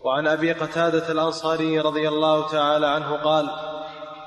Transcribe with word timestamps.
وعن 0.00 0.26
أبي 0.26 0.52
قتادة 0.52 1.12
الأنصاري 1.12 1.80
رضي 1.80 2.08
الله 2.08 2.48
تعالى 2.48 2.86
عنه 2.86 3.16
قال 3.16 3.50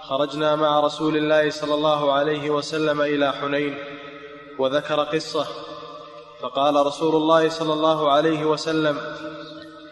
خرجنا 0.01 0.55
مع 0.55 0.79
رسول 0.79 1.17
الله 1.17 1.49
صلى 1.49 1.73
الله 1.73 2.13
عليه 2.13 2.49
وسلم 2.49 3.01
إلى 3.01 3.31
حنين 3.31 3.77
وذكر 4.59 5.03
قصة 5.03 5.45
فقال 6.41 6.85
رسول 6.85 7.15
الله 7.15 7.49
صلى 7.49 7.73
الله 7.73 8.11
عليه 8.11 8.45
وسلم 8.45 8.97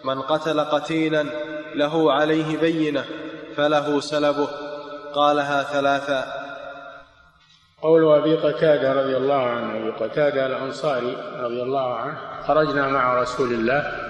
من 0.03 0.21
قتل 0.21 0.59
قتيلا 0.59 1.25
له 1.75 2.13
عليه 2.13 2.57
بينة 2.57 3.05
فله 3.55 3.99
سلبه. 3.99 4.47
قالها 5.13 5.63
ثلاثا 5.63 6.25
قول 7.81 8.13
أبي 8.13 8.35
قتادة 8.35 8.93
رضي 8.93 9.17
الله 9.17 9.43
عنه 9.43 9.77
أبي 9.77 9.91
قتادة 9.91 10.45
الأنصاري 10.45 11.17
رضي 11.39 11.61
الله 11.61 11.93
عنه 11.93 12.17
خرجنا 12.47 12.87
مع 12.87 13.21
رسول 13.21 13.53
الله 13.53 14.08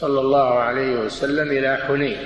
صلى 0.00 0.20
الله 0.20 0.58
عليه 0.58 0.96
وسلم 0.96 1.48
إلى 1.50 1.76
حنين. 1.76 2.18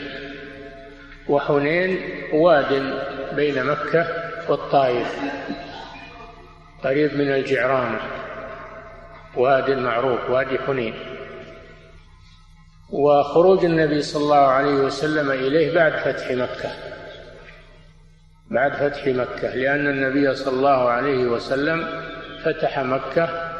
وحنين 1.29 1.99
واد 2.33 2.99
بين 3.37 3.65
مكة 3.65 4.07
والطائف 4.49 5.21
قريب 6.85 7.15
من 7.15 7.35
الجعرانة. 7.35 8.01
واد 9.37 9.71
معروف 9.71 10.31
وادي 10.31 10.59
حنين. 10.59 10.95
وخروج 12.91 13.65
النبي 13.65 14.03
صلى 14.03 14.23
الله 14.23 14.47
عليه 14.47 14.75
وسلم 14.75 15.31
إليه 15.31 15.75
بعد 15.75 15.93
فتح 15.93 16.31
مكة. 16.31 16.71
بعد 18.51 18.73
فتح 18.73 19.07
مكة 19.07 19.55
لأن 19.55 19.87
النبي 19.87 20.35
صلى 20.35 20.57
الله 20.57 20.91
عليه 20.91 21.25
وسلم 21.25 21.87
فتح 22.45 22.79
مكة 22.79 23.53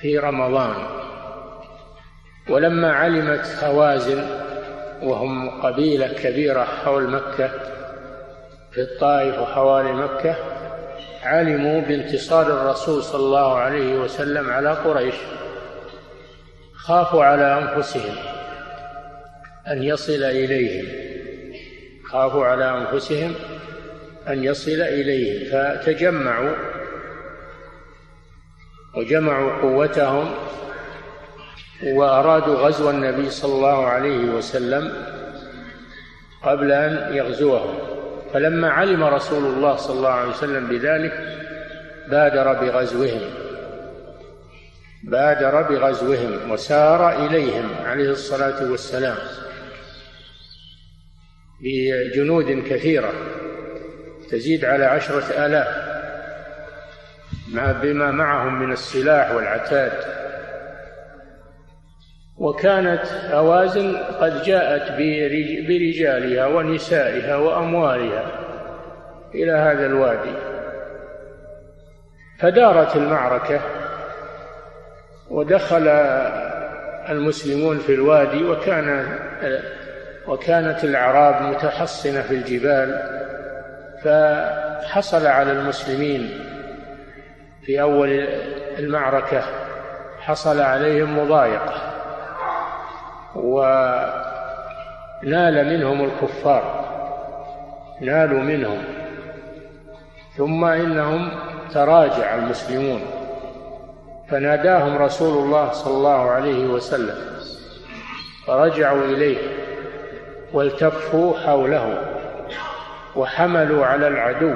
في 0.00 0.18
رمضان. 0.18 0.97
ولما 2.48 2.92
علمت 2.92 3.46
هوازن 3.64 4.24
وهم 5.02 5.60
قبيلة 5.60 6.08
كبيرة 6.08 6.64
حول 6.64 7.10
مكة 7.10 7.50
في 8.72 8.80
الطائف 8.80 9.38
وحوالي 9.38 9.92
مكة 9.92 10.36
علموا 11.22 11.80
بانتصار 11.80 12.46
الرسول 12.46 13.02
صلى 13.02 13.20
الله 13.20 13.54
عليه 13.54 13.96
وسلم 13.96 14.50
على 14.50 14.70
قريش. 14.70 15.14
خافوا 16.74 17.24
على 17.24 17.58
أنفسهم 17.58 18.14
أن 19.68 19.82
يصل 19.82 20.22
إليهم. 20.22 20.86
خافوا 22.10 22.46
على 22.46 22.78
أنفسهم 22.78 23.34
أن 24.28 24.44
يصل 24.44 24.80
إليهم 24.80 25.50
فتجمعوا 25.52 26.54
وجمعوا 28.96 29.62
قوتهم 29.62 30.34
وأرادوا 31.82 32.54
غزو 32.56 32.90
النبي 32.90 33.30
صلى 33.30 33.54
الله 33.54 33.86
عليه 33.86 34.30
وسلم 34.30 34.92
قبل 36.42 36.72
أن 36.72 37.16
يغزوهم. 37.16 37.78
فلما 38.32 38.70
علم 38.70 39.04
رسول 39.04 39.44
الله 39.44 39.76
صلى 39.76 39.96
الله 39.96 40.10
عليه 40.10 40.30
وسلم 40.30 40.66
بذلك 40.66 41.12
بادر 42.10 42.52
بغزوهم. 42.52 43.20
بادر 45.04 45.62
بغزوهم 45.62 46.50
وسار 46.50 47.26
إليهم 47.26 47.70
عليه 47.84 48.10
الصلاة 48.10 48.70
والسلام 48.70 49.16
بجنود 51.60 52.64
كثيرة 52.70 53.12
تزيد 54.30 54.64
على 54.64 54.84
عشرة 54.84 55.46
آلاف 55.46 55.88
بما 57.82 58.10
معهم 58.10 58.62
من 58.62 58.72
السلاح 58.72 59.30
والعتاد. 59.30 60.17
وكانت 62.38 63.06
هوازن 63.30 63.96
قد 63.96 64.42
جاءت 64.42 64.92
برجالها 65.68 66.46
ونسائها 66.46 67.36
وأموالها 67.36 68.26
إلى 69.34 69.52
هذا 69.52 69.86
الوادي. 69.86 70.34
فدارت 72.38 72.96
المعركة 72.96 73.60
ودخل 75.30 75.88
المسلمون 77.08 77.78
في 77.78 77.94
الوادي 77.94 78.44
وكان 78.44 79.18
وكانت 80.28 80.84
الأعراب 80.84 81.42
متحصنة 81.42 82.22
في 82.22 82.34
الجبال 82.34 83.18
فحصل 84.04 85.26
على 85.26 85.52
المسلمين 85.52 86.30
في 87.62 87.80
أول 87.80 88.28
المعركة 88.78 89.42
حصل 90.20 90.60
عليهم 90.60 91.18
مضايقة. 91.18 91.97
ونال 93.44 94.16
منهم 95.78 96.04
الكفار 96.04 96.84
نالوا 98.00 98.40
منهم. 98.40 98.84
ثم 100.36 100.64
إنهم 100.64 101.30
تراجع 101.74 102.34
المسلمون. 102.34 103.00
فناداهم 104.28 104.96
رسول 104.96 105.44
الله 105.44 105.72
صلى 105.72 105.96
الله 105.96 106.30
عليه 106.30 106.66
وسلم 106.66 107.16
فرجعوا 108.46 109.04
إليه 109.04 109.38
والتفوا 110.52 111.38
حوله 111.38 112.02
وحملوا 113.16 113.86
على 113.86 114.08
العدو 114.08 114.54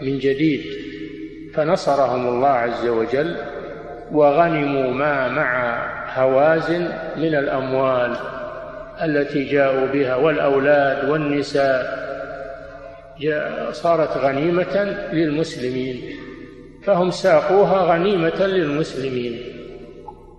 من 0.00 0.18
جديد. 0.18 0.80
فنصرهم 1.54 2.28
الله 2.28 2.48
عز 2.48 2.86
وجل 2.86 3.36
وغنموا 4.12 4.90
ما 4.92 5.28
مع 5.28 5.80
هوازن 6.14 6.88
من 7.16 7.34
الأموال 7.34 8.16
التي 9.02 9.44
جاءوا 9.44 9.86
بها 9.86 10.16
والأولاد 10.16 11.10
والنساء. 11.10 12.00
صارت 13.72 14.16
غنيمة 14.16 14.96
للمسلمين 15.12 16.02
فهم 16.84 17.10
ساقوها 17.10 17.94
غنيمة 17.94 18.46
للمسلمين 18.46 19.40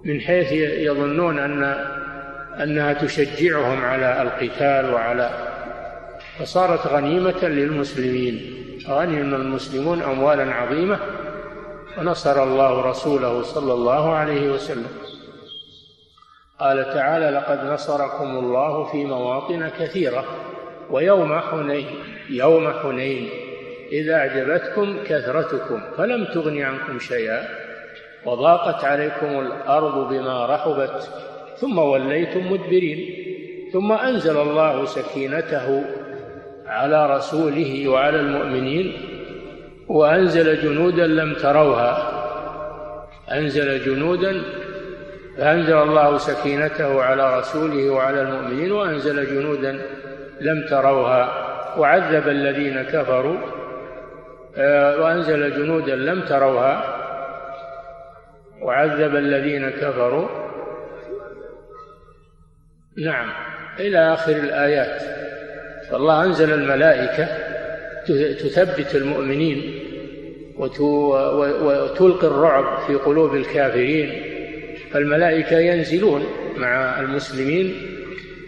من 0.06 0.22
حيث 0.22 0.52
يظنون 0.88 1.40
ان 1.40 1.64
أنها 2.64 2.94
تشجعهم 2.94 3.86
على 3.86 4.22
القتال 4.22 4.94
وعلى 4.94 5.30
فصارت 6.40 6.88
غنيمة 6.88 7.46
للمسلمين. 7.46 8.58
غنم 8.88 9.36
المسلمون 9.36 10.02
أموالا 10.02 10.54
عظيمة 10.54 11.00
ونصر 11.98 12.44
الله 12.44 12.82
رسوله 12.82 13.42
صلى 13.42 13.74
الله 13.74 14.14
عليه 14.14 14.52
وسلم. 14.52 15.11
قال 16.62 16.94
تعالى 16.94 17.30
لقد 17.30 17.66
نصركم 17.66 18.38
الله 18.38 18.84
في 18.84 19.06
مواطن 19.06 19.70
كثيرة 19.80 20.26
ويوم 20.90 21.40
حنين 21.40 21.86
يوم 22.30 22.74
حنين 22.74 23.30
إذا 23.92 24.16
أعجبتكم 24.16 24.98
كثرتكم 25.06 25.82
فلم 25.98 26.26
تغن 26.26 26.62
عنكم 26.62 27.00
شيئا 27.00 27.44
وضاقت 28.26 28.86
عليكم 28.86 29.40
الأرض 29.40 30.10
بما 30.10 30.46
رحبت 30.46 31.10
ثم 31.58 31.80
وليتم 31.80 32.52
مدبرين 32.52 33.16
ثم 33.74 33.92
أنزل 33.92 34.38
الله 34.38 34.86
سكينته 34.86 35.84
على 36.66 37.16
رسوله 37.16 37.88
وعلى 37.88 38.20
المؤمنين 38.20 38.94
وأنزل 39.88 40.62
جنودا 40.62 41.08
لم 41.08 41.34
تروها 41.34 42.22
أنزل 43.32 43.86
جنودا 43.86 44.42
فأنزل 45.42 45.78
الله 45.78 46.18
سكينته 46.18 47.02
على 47.02 47.40
رسوله 47.40 47.90
وعلى 47.90 48.22
المؤمنين 48.22 48.72
وأنزل 48.72 49.26
جنودا 49.26 49.82
لم 50.42 50.66
تروها 50.70 51.48
وعذب 51.78 52.28
الذين 52.28 52.84
كفروا 52.84 53.38
آه، 54.58 55.02
وأنزل 55.02 55.56
جنودا 55.56 55.96
لم 55.96 56.22
تروها 56.22 56.98
وعذب 58.62 59.16
الذين 59.16 59.70
كفروا. 59.70 60.28
نعم 62.98 63.30
إلى 63.80 64.14
آخر 64.14 64.32
الآيات. 64.32 65.02
فالله 65.90 66.24
أنزل 66.24 66.54
الملائكة 66.54 67.28
تثبت 68.34 68.96
المؤمنين 68.96 69.80
وتلقي 70.58 72.28
الرعب 72.28 72.80
في 72.88 72.96
قلوب 72.96 73.36
الكافرين. 73.36 74.31
فالملائكة 74.94 75.58
ينزلون 75.58 76.26
مع 76.58 77.00
المسلمين 77.00 77.76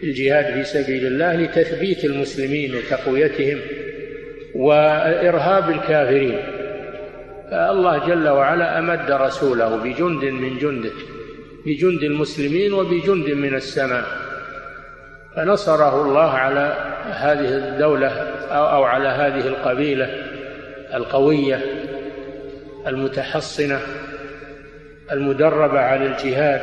الجهاد 0.04 0.54
في 0.54 0.64
سبيل 0.64 1.08
الله 1.08 1.36
لتثبيت 1.36 2.06
المسلمين 2.06 2.76
وتقويتهم 2.76 3.60
وإرهاب 4.56 5.70
الكافرين. 5.70 6.38
فالله 7.52 8.08
جل 8.08 8.30
وعلا 8.30 8.80
أمد 8.80 9.12
رسوله 9.12 9.76
بجند 9.76 10.24
من 10.24 10.58
جنده 10.58 10.92
بجند 11.66 12.04
المسلمين 12.04 12.74
وبجند 12.74 13.30
من 13.30 13.56
السماء. 13.56 14.06
فنصره 15.36 16.02
الله 16.02 16.30
على 16.30 16.94
هذه 17.12 17.58
الدولة 17.58 18.08
أو 18.52 18.84
على 18.84 19.08
هذه 19.08 19.48
القبيلة 19.48 20.10
القوية 20.94 21.60
المتحصنة 22.88 23.80
المدربة 25.12 25.80
على 25.80 26.06
الجهاد 26.06 26.62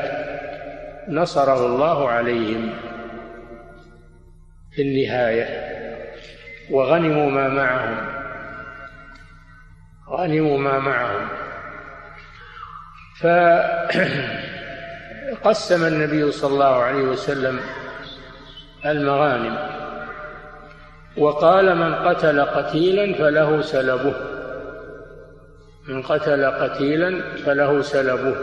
نصره 1.09 1.67
الله 1.67 2.09
عليهم 2.09 2.71
في 4.73 4.83
النهاية 4.83 5.47
وغنموا 6.71 7.31
ما 7.31 7.49
معهم 7.49 8.21
غنموا 10.09 10.59
ما 10.59 10.79
معهم. 10.79 11.29
فقسم 15.41 15.87
النبي 15.87 16.33
صلى 16.33 16.53
الله 16.53 16.83
عليه 16.83 17.03
وسلم 17.03 17.61
المغانم 18.87 19.59
وقال 21.17 21.77
من 21.77 21.95
قتل 21.95 22.41
قتيلا 22.41 23.15
فله 23.19 23.63
سلبه. 23.63 24.15
من 25.91 26.03
قتل 26.03 26.45
قتيلا 26.45 27.23
فله 27.45 27.83
سلبه 27.83 28.37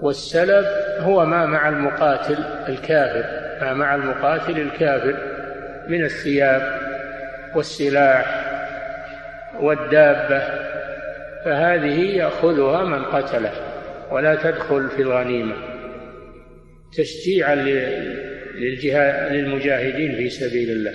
والسلب 0.00 0.66
هو 0.98 1.24
ما 1.24 1.46
مع 1.46 1.68
المقاتل 1.68 2.38
الكافر 2.68 3.24
ما 3.60 3.74
مع 3.74 3.94
المقاتل 3.94 4.60
الكافر 4.60 5.16
من 5.88 6.04
الثياب 6.04 6.80
والسلاح 7.54 8.46
والدابة 9.60 10.42
فهذه 11.44 12.00
يأخذها 12.00 12.84
من 12.84 13.04
قتله 13.04 13.52
ولا 14.10 14.34
تدخل 14.34 14.88
في 14.88 15.02
الغنيمة. 15.02 15.54
تشجيعا 16.92 17.54
للمجاهدين 19.30 20.16
في 20.16 20.30
سبيل 20.30 20.70
الله 20.70 20.92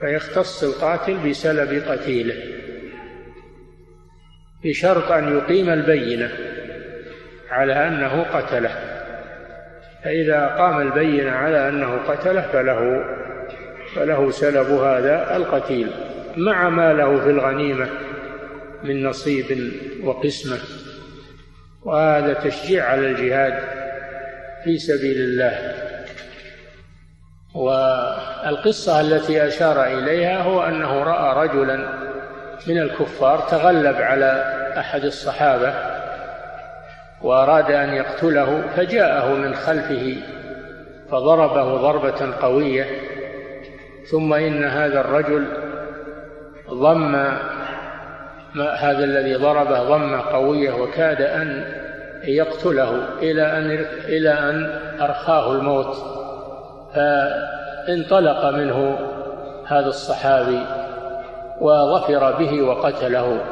فيختص 0.00 0.64
القاتل 0.64 1.28
بسلب 1.28 1.82
قتيله. 1.88 2.51
بشرط 4.64 5.12
أن 5.12 5.36
يقيم 5.36 5.70
البينة 5.70 6.30
على 7.50 7.88
أنه 7.88 8.22
قتله. 8.22 8.70
فإذا 10.04 10.46
قام 10.46 10.80
البينة 10.80 11.30
على 11.30 11.68
أنه 11.68 11.96
قتله 11.96 12.40
فله 12.42 13.04
فله 13.94 14.30
سلب 14.30 14.66
هذا 14.66 15.36
القتيل. 15.36 15.90
مع 16.36 16.68
ما 16.68 16.92
له 16.92 17.20
في 17.20 17.30
الغنيمة 17.30 17.88
من 18.84 19.06
نصيب 19.06 19.72
وقسمة. 20.04 20.58
وهذا 21.82 22.32
تشجيع 22.32 22.84
على 22.84 23.06
الجهاد 23.06 23.58
في 24.64 24.78
سبيل 24.78 25.16
الله. 25.16 25.74
والقصة 27.54 29.00
التي 29.00 29.46
أشار 29.46 29.84
إليها 29.84 30.42
هو 30.42 30.62
أنه 30.62 31.04
رأى 31.04 31.48
رجلا 31.48 32.11
من 32.66 32.78
الكفار 32.78 33.38
تغلب 33.38 33.96
على 33.96 34.44
أحد 34.78 35.04
الصحابة 35.04 35.74
وأراد 37.22 37.70
أن 37.70 37.94
يقتله 37.94 38.62
فجاءه 38.76 39.34
من 39.34 39.54
خلفه 39.54 40.16
فضربه 41.10 41.76
ضربة 41.76 42.34
قوية 42.42 42.86
ثم 44.10 44.34
إن 44.34 44.64
هذا 44.64 45.00
الرجل 45.00 45.46
ضم 46.70 47.14
هذا 48.56 49.04
الذي 49.04 49.34
ضربه 49.34 49.82
ضمة 49.82 50.20
قوية 50.20 50.72
وكاد 50.72 51.22
أن 51.22 51.64
يقتله 52.24 53.18
إلى 53.18 53.42
أن 53.42 53.86
إلى 54.04 54.30
أن 54.30 54.80
أرخاه 55.00 55.52
الموت 55.52 55.96
فانطلق 56.94 58.50
منه 58.50 58.98
هذا 59.66 59.86
الصحابي 59.86 60.81
وظفر 61.60 62.38
به 62.38 62.62
وقتله. 62.62 63.44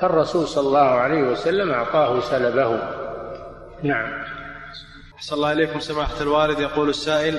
فالرسول 0.00 0.48
صلى 0.48 0.66
الله 0.66 0.78
عليه 0.78 1.22
وسلم 1.22 1.70
أعطاه 1.70 2.20
سلبه. 2.20 2.78
نعم. 3.82 4.22
أحسن 5.16 5.36
الله 5.36 5.52
إليكم 5.52 5.80
سماحة 5.80 6.20
الوالد. 6.20 6.60
يقول 6.60 6.88
السائل 6.88 7.38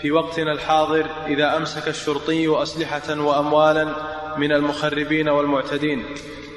في 0.00 0.12
وقتنا 0.12 0.52
الحاضر 0.52 1.06
إذا 1.26 1.56
أمسك 1.56 1.88
الشرطي 1.88 2.62
أسلحة 2.62 3.20
وأموالا 3.20 3.88
من 4.36 4.52
المخربين 4.52 5.28
والمعتدين 5.28 6.04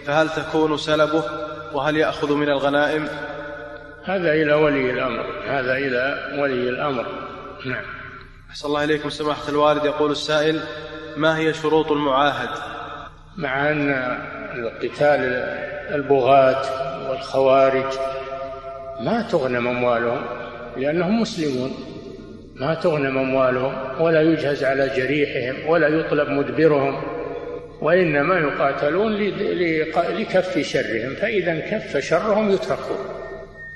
فهل 0.06 0.30
تكون 0.30 0.78
سلبه؟ 0.78 1.24
وهل 1.74 1.98
يأخذ 1.98 2.34
من 2.34 2.50
الغنائم؟ 2.50 3.08
هذا 4.04 4.34
إلى 4.34 4.54
ولي 4.54 4.92
الأمر. 4.92 5.26
هذا 5.48 5.74
إلى 5.78 6.34
ولي 6.42 6.70
الأمر. 6.70 7.06
نعم. 7.66 7.86
أحسن 8.50 8.68
الله 8.68 8.84
إليكم 8.84 9.10
سماحة 9.10 9.50
الوالد. 9.50 9.86
يقول 9.86 10.12
السائل 10.12 10.60
ما 11.18 11.38
هي 11.38 11.54
شروط 11.54 11.92
المعاهد؟ 11.92 12.50
مع 13.38 13.72
أن 13.72 13.90
القتال 14.56 15.20
البغاة 15.96 16.62
والخوارج 17.10 17.86
ما 19.00 19.22
تغنم 19.32 19.68
أموالهم 19.68 20.22
لأنهم 20.78 21.22
مسلمون. 21.22 21.72
ما 22.56 22.74
تغنم 22.74 23.18
أموالهم 23.18 24.02
ولا 24.02 24.22
يجهز 24.22 24.64
على 24.64 24.90
جريحهم 24.96 25.70
ولا 25.70 25.88
يطلب 25.88 26.30
مدبرهم 26.30 27.02
وإنما 27.82 28.40
يقاتلون 28.40 29.14
لكف 29.96 30.60
شرهم. 30.60 31.16
فإذا 31.16 31.52
انكف 31.52 31.98
شرهم 31.98 32.50
يتركون. 32.52 32.98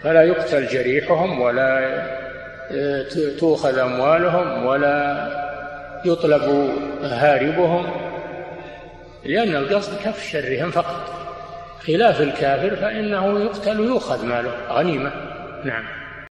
فلا 0.04 0.24
يقتل 0.24 0.68
جريحهم 0.68 1.42
ولا 1.42 2.02
آه، 2.72 3.06
تؤخذ 3.40 3.78
أموالهم 3.78 4.66
ولا 4.66 5.51
يطلب 6.06 6.42
هاربهم 7.02 7.86
لأن 9.26 9.56
القصد 9.56 9.98
كف 10.04 10.24
شرهم 10.32 10.72
فقط. 10.72 11.14
خلاف 11.88 12.22
الكافر 12.22 12.76
فإنه 12.76 13.40
يقتل 13.40 13.80
ويؤخذ 13.80 14.26
ماله. 14.26 14.52
غنيمة. 14.70 15.12
نعم. 15.64 16.01